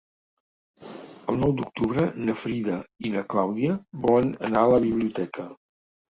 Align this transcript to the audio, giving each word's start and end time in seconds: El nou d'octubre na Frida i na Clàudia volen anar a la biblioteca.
El 1.33 1.35
nou 1.41 1.51
d'octubre 1.57 2.05
na 2.29 2.35
Frida 2.43 2.77
i 3.09 3.11
na 3.15 3.23
Clàudia 3.33 3.75
volen 4.07 4.31
anar 4.49 4.63
a 4.63 4.71
la 4.73 4.81
biblioteca. 4.87 5.47